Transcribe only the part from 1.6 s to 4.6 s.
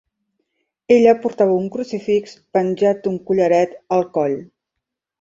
crucifix penjat d'un collaret al coll.